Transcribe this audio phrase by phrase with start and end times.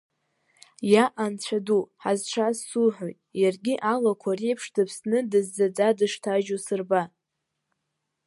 [0.91, 7.01] Иа анцәа ду ҳазшаз суҳәоит, иаргьы алақәа реиԥш дыԥсны дыззаӡа дышҭажьу сырба!